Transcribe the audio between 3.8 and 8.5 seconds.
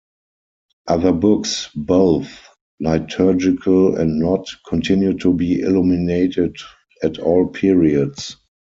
and not, continued to be illuminated at all periods.